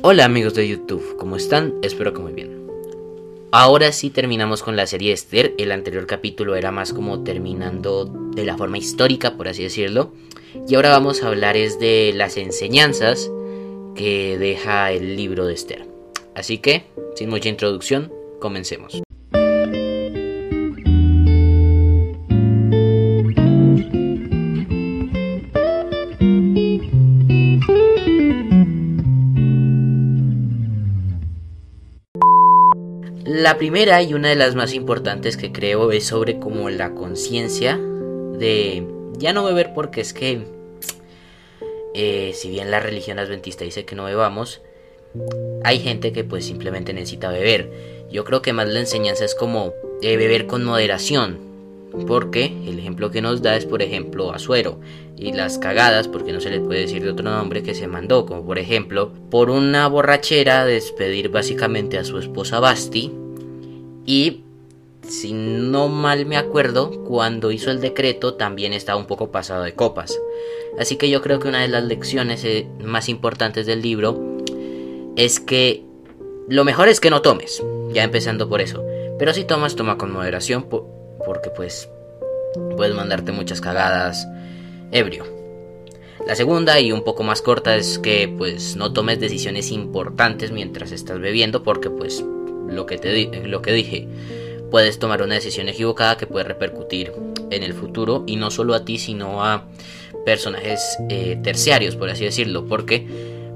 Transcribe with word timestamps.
Hola 0.00 0.24
amigos 0.24 0.54
de 0.54 0.66
YouTube, 0.66 1.16
¿cómo 1.18 1.36
están? 1.36 1.74
Espero 1.82 2.14
que 2.14 2.20
muy 2.20 2.32
bien. 2.32 2.66
Ahora 3.52 3.92
sí 3.92 4.08
terminamos 4.08 4.62
con 4.62 4.74
la 4.74 4.86
serie 4.86 5.12
Esther. 5.12 5.54
El 5.58 5.70
anterior 5.70 6.06
capítulo 6.06 6.56
era 6.56 6.72
más 6.72 6.94
como 6.94 7.24
terminando 7.24 8.06
de 8.06 8.46
la 8.46 8.56
forma 8.56 8.78
histórica, 8.78 9.36
por 9.36 9.48
así 9.48 9.64
decirlo. 9.64 10.12
Y 10.66 10.76
ahora 10.76 10.90
vamos 10.90 11.22
a 11.22 11.26
hablar 11.26 11.56
es 11.58 11.78
de 11.78 12.12
las 12.14 12.38
enseñanzas 12.38 13.30
que 13.94 14.38
deja 14.38 14.92
el 14.92 15.14
libro 15.16 15.44
de 15.44 15.54
Esther. 15.54 15.86
Así 16.34 16.58
que, 16.58 16.84
sin 17.14 17.28
mucha 17.28 17.48
introducción, 17.50 18.10
comencemos. 18.40 19.02
La 33.26 33.58
primera 33.58 34.00
y 34.02 34.14
una 34.14 34.28
de 34.28 34.36
las 34.36 34.54
más 34.54 34.72
importantes 34.72 35.36
que 35.36 35.50
creo 35.50 35.90
es 35.90 36.06
sobre 36.06 36.38
como 36.38 36.70
la 36.70 36.94
conciencia 36.94 37.76
de 37.76 38.86
ya 39.18 39.32
no 39.32 39.42
beber 39.42 39.74
porque 39.74 40.00
es 40.00 40.12
que 40.12 40.46
eh, 41.94 42.30
si 42.34 42.50
bien 42.50 42.70
la 42.70 42.78
religión 42.78 43.18
adventista 43.18 43.64
dice 43.64 43.84
que 43.84 43.96
no 43.96 44.04
bebamos, 44.04 44.60
hay 45.64 45.80
gente 45.80 46.12
que 46.12 46.22
pues 46.22 46.44
simplemente 46.44 46.92
necesita 46.92 47.28
beber. 47.32 47.68
Yo 48.12 48.22
creo 48.24 48.42
que 48.42 48.52
más 48.52 48.68
la 48.68 48.78
enseñanza 48.78 49.24
es 49.24 49.34
como 49.34 49.72
eh, 50.02 50.16
beber 50.16 50.46
con 50.46 50.62
moderación, 50.62 51.38
porque 52.06 52.46
el 52.66 52.78
ejemplo 52.78 53.10
que 53.10 53.22
nos 53.22 53.42
da 53.42 53.56
es 53.56 53.64
por 53.64 53.82
ejemplo 53.82 54.32
Azuero 54.32 54.80
y 55.16 55.32
las 55.32 55.58
cagadas, 55.58 56.08
porque 56.08 56.32
no 56.32 56.40
se 56.40 56.50
le 56.50 56.60
puede 56.60 56.80
decir 56.80 57.02
de 57.02 57.10
otro 57.10 57.24
nombre 57.24 57.62
que 57.62 57.74
se 57.74 57.86
mandó, 57.86 58.26
como 58.26 58.44
por 58.44 58.58
ejemplo 58.58 59.12
por 59.30 59.50
una 59.50 59.88
borrachera 59.88 60.64
despedir 60.64 61.30
básicamente 61.30 61.98
a 61.98 62.04
su 62.04 62.18
esposa 62.18 62.60
Basti 62.60 63.12
y 64.04 64.42
si 65.08 65.32
no 65.32 65.88
mal 65.88 66.26
me 66.26 66.36
acuerdo, 66.36 66.90
cuando 67.04 67.52
hizo 67.52 67.70
el 67.70 67.80
decreto 67.80 68.34
también 68.34 68.72
estaba 68.72 68.98
un 68.98 69.06
poco 69.06 69.30
pasado 69.30 69.62
de 69.62 69.74
copas. 69.74 70.18
Así 70.78 70.96
que 70.96 71.08
yo 71.08 71.22
creo 71.22 71.38
que 71.38 71.48
una 71.48 71.62
de 71.62 71.68
las 71.68 71.84
lecciones 71.84 72.44
eh, 72.44 72.66
más 72.84 73.08
importantes 73.08 73.66
del 73.66 73.82
libro 73.82 74.20
es 75.16 75.40
que 75.40 75.84
lo 76.48 76.64
mejor 76.64 76.88
es 76.88 77.00
que 77.00 77.10
no 77.10 77.22
tomes, 77.22 77.62
ya 77.92 78.04
empezando 78.04 78.48
por 78.48 78.60
eso. 78.60 78.84
Pero 79.18 79.32
si 79.32 79.44
tomas, 79.44 79.76
toma 79.76 79.96
con 79.96 80.12
moderación 80.12 80.64
porque 81.26 81.50
pues 81.50 81.90
puedes 82.76 82.94
mandarte 82.94 83.32
muchas 83.32 83.60
cagadas 83.60 84.26
ebrio. 84.92 85.26
La 86.26 86.34
segunda 86.34 86.80
y 86.80 86.92
un 86.92 87.04
poco 87.04 87.22
más 87.22 87.42
corta 87.42 87.76
es 87.76 87.98
que 87.98 88.28
pues 88.28 88.76
no 88.76 88.92
tomes 88.92 89.20
decisiones 89.20 89.70
importantes 89.70 90.50
mientras 90.50 90.92
estás 90.92 91.20
bebiendo 91.20 91.62
porque 91.62 91.90
pues 91.90 92.24
lo 92.68 92.86
que 92.86 92.98
te 92.98 93.46
lo 93.46 93.62
que 93.62 93.72
dije 93.72 94.08
puedes 94.70 94.98
tomar 94.98 95.22
una 95.22 95.34
decisión 95.34 95.68
equivocada 95.68 96.16
que 96.16 96.26
puede 96.26 96.44
repercutir 96.44 97.12
en 97.50 97.62
el 97.62 97.74
futuro 97.74 98.24
y 98.26 98.36
no 98.36 98.50
solo 98.50 98.74
a 98.74 98.84
ti 98.84 98.98
sino 98.98 99.44
a 99.44 99.66
personajes 100.24 100.98
eh, 101.08 101.38
terciarios 101.42 101.94
por 101.94 102.10
así 102.10 102.24
decirlo 102.24 102.66
porque 102.66 103.06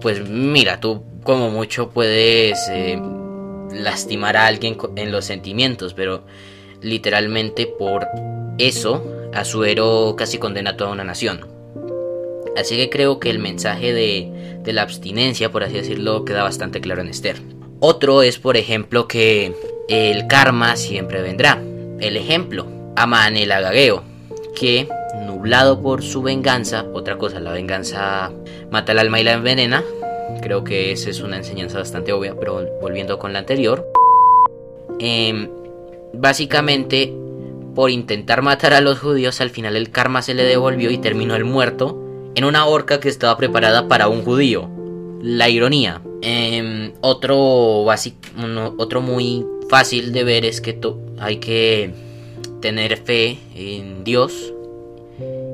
pues 0.00 0.26
mira 0.26 0.80
tú 0.80 1.02
como 1.22 1.50
mucho 1.50 1.90
puedes 1.90 2.58
eh, 2.70 2.98
lastimar 3.72 4.38
a 4.38 4.46
alguien 4.46 4.78
en 4.96 5.12
los 5.12 5.26
sentimientos 5.26 5.92
pero 5.92 6.24
literalmente 6.80 7.66
por 7.66 8.06
eso 8.58 9.04
Azuero 9.32 10.14
casi 10.16 10.38
condena 10.38 10.70
a 10.70 10.76
toda 10.76 10.90
una 10.90 11.04
nación 11.04 11.46
así 12.56 12.76
que 12.76 12.90
creo 12.90 13.18
que 13.18 13.30
el 13.30 13.38
mensaje 13.38 13.92
de, 13.92 14.60
de 14.62 14.72
la 14.72 14.82
abstinencia 14.82 15.50
por 15.50 15.64
así 15.64 15.74
decirlo 15.74 16.24
queda 16.24 16.42
bastante 16.42 16.80
claro 16.80 17.00
en 17.00 17.08
Esther 17.08 17.36
otro 17.80 18.22
es 18.22 18.38
por 18.38 18.56
ejemplo 18.56 19.06
que 19.06 19.52
el 19.88 20.26
karma 20.26 20.76
siempre 20.76 21.20
vendrá. 21.20 21.62
El 22.00 22.16
ejemplo, 22.16 22.66
Aman 22.96 23.36
el 23.36 23.52
Agageo, 23.52 24.02
que 24.54 24.88
nublado 25.26 25.82
por 25.82 26.02
su 26.02 26.22
venganza, 26.22 26.86
otra 26.94 27.18
cosa, 27.18 27.40
la 27.40 27.52
venganza 27.52 28.32
mata 28.70 28.92
el 28.92 28.98
alma 28.98 29.20
y 29.20 29.24
la 29.24 29.32
envenena. 29.32 29.84
Creo 30.40 30.64
que 30.64 30.92
esa 30.92 31.10
es 31.10 31.20
una 31.20 31.36
enseñanza 31.36 31.78
bastante 31.78 32.12
obvia, 32.12 32.34
pero 32.38 32.66
volviendo 32.80 33.18
con 33.18 33.32
la 33.32 33.40
anterior. 33.40 33.86
Em, 34.98 35.50
básicamente, 36.18 37.14
por 37.74 37.90
intentar 37.90 38.42
matar 38.42 38.74
a 38.74 38.80
los 38.80 38.98
judíos, 38.98 39.40
al 39.40 39.50
final 39.50 39.76
el 39.76 39.90
karma 39.90 40.22
se 40.22 40.34
le 40.34 40.44
devolvió 40.44 40.90
y 40.90 40.98
terminó 40.98 41.34
el 41.34 41.44
muerto 41.44 42.00
en 42.34 42.44
una 42.44 42.66
horca 42.66 43.00
que 43.00 43.08
estaba 43.08 43.36
preparada 43.36 43.88
para 43.88 44.08
un 44.08 44.22
judío. 44.22 44.68
La 45.22 45.48
ironía. 45.48 46.02
Em, 46.22 46.92
otro, 47.00 47.84
otro 48.76 49.00
muy 49.00 49.44
fácil 49.68 50.12
de 50.12 50.24
ver 50.24 50.44
es 50.44 50.60
que 50.60 50.78
hay 51.18 51.36
que 51.38 51.92
tener 52.60 52.96
fe 52.96 53.38
en 53.54 54.04
Dios 54.04 54.54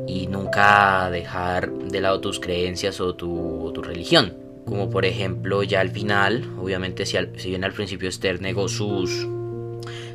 y 0.06 0.26
nunca 0.26 1.10
dejar 1.10 1.70
de 1.72 2.00
lado 2.00 2.20
tus 2.20 2.40
creencias 2.40 3.00
o 3.00 3.14
tu, 3.14 3.72
religión. 3.82 4.34
Como 4.66 4.90
por 4.90 5.04
ejemplo 5.04 5.62
ya 5.62 5.80
al 5.80 5.90
final, 5.90 6.44
obviamente 6.60 7.06
si, 7.06 7.16
si 7.36 7.48
bien 7.48 7.64
al 7.64 7.72
principio 7.72 8.08
Esther 8.08 8.40
negó 8.40 8.68
sus, 8.68 9.26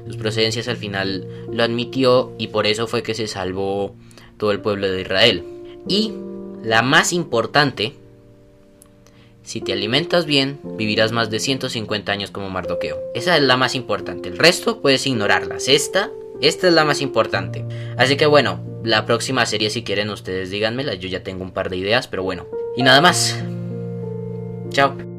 sus 0.05 0.17
procedencias, 0.17 0.67
al 0.67 0.77
final 0.77 1.27
lo 1.51 1.63
admitió 1.63 2.33
y 2.37 2.47
por 2.47 2.67
eso 2.67 2.87
fue 2.87 3.03
que 3.03 3.13
se 3.13 3.27
salvó 3.27 3.95
todo 4.37 4.51
el 4.51 4.61
pueblo 4.61 4.89
de 4.89 5.01
Israel. 5.01 5.43
Y 5.87 6.13
la 6.63 6.81
más 6.81 7.13
importante 7.13 7.93
si 9.45 9.61
te 9.61 9.73
alimentas 9.73 10.25
bien, 10.25 10.59
vivirás 10.63 11.11
más 11.11 11.29
de 11.29 11.39
150 11.39 12.11
años 12.11 12.31
como 12.31 12.49
Mardoqueo. 12.49 12.97
Esa 13.13 13.37
es 13.37 13.43
la 13.43 13.57
más 13.57 13.75
importante. 13.75 14.27
El 14.27 14.39
resto 14.39 14.81
puedes 14.81 15.05
ignorarlas. 15.05 15.67
Esta, 15.67 16.09
esta 16.41 16.67
es 16.67 16.73
la 16.73 16.83
más 16.83 16.99
importante. 16.99 17.63
Así 17.95 18.17
que 18.17 18.25
bueno, 18.25 18.59
la 18.83 19.05
próxima 19.05 19.45
serie 19.45 19.69
si 19.69 19.83
quieren 19.83 20.09
ustedes 20.09 20.49
díganmela. 20.49 20.95
Yo 20.95 21.07
ya 21.07 21.21
tengo 21.21 21.43
un 21.43 21.51
par 21.51 21.69
de 21.69 21.77
ideas, 21.77 22.07
pero 22.07 22.23
bueno. 22.23 22.47
Y 22.75 22.81
nada 22.81 23.01
más. 23.01 23.37
Chao. 24.71 25.14